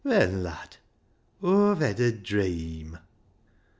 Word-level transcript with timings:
"Ben, 0.03 0.41
lad, 0.41 0.77
Aw've 1.43 1.77
hed 1.77 1.99
a 1.99 2.11
dreeam." 2.11 2.97